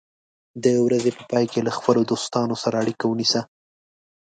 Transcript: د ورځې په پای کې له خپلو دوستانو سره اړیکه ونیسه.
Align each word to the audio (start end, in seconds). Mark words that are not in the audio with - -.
د 0.63 0.65
ورځې 0.85 1.11
په 1.17 1.23
پای 1.31 1.45
کې 1.51 1.59
له 1.67 1.71
خپلو 1.77 2.01
دوستانو 2.11 2.55
سره 2.63 2.75
اړیکه 2.83 3.05
ونیسه. 3.07 3.41